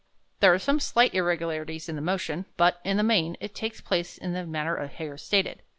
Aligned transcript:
There 0.39 0.51
are 0.51 0.57
some 0.57 0.79
slight 0.79 1.13
irregularities 1.13 1.87
in 1.87 1.95
the 1.95 2.01
motion, 2.01 2.45
but, 2.57 2.81
in 2.83 2.97
the 2.97 3.03
main, 3.03 3.37
it 3.39 3.53
takes 3.53 3.81
place 3.81 4.17
in 4.17 4.33
the 4.33 4.47
manner 4.47 4.87
here 4.87 5.15
stated. 5.15 5.61